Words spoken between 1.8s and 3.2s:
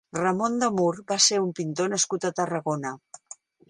nascut a Tarragona.